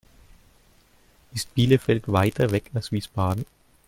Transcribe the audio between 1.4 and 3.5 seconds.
Bielefeld weiter weg als Wiesbaden?